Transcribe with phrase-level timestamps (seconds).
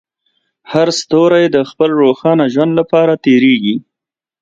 [0.71, 3.75] هر ستوری د خپل روښانه ژوند لپاره تېرېږي.